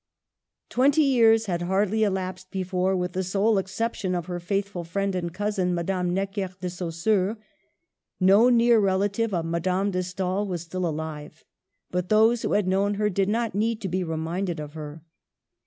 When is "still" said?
10.63-10.87